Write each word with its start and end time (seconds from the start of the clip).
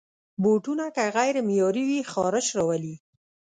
بوټونه 0.43 0.85
که 0.95 1.03
غیر 1.17 1.35
معیاري 1.47 1.83
وي، 1.89 1.99
خارش 2.11 2.47
راولي. 2.57 2.95